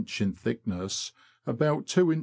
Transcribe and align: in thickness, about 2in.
in 0.19 0.33
thickness, 0.33 1.11
about 1.45 1.85
2in. 1.85 2.19